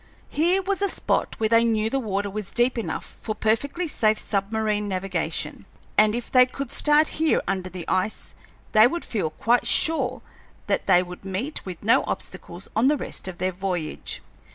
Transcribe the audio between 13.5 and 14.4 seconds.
voyage.